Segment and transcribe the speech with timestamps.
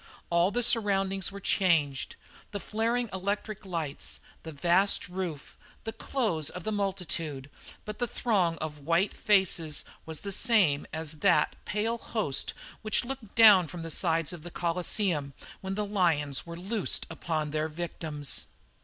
[0.31, 2.15] All the surroundings were changed,
[2.49, 7.51] the flaring electric lights, the vast roof, the clothes of the multitude,
[7.85, 13.35] but the throng of white faces was the same as that pale host which looked
[13.35, 18.47] down from the sides of the Coliseum when the lions were loosed upon their victims.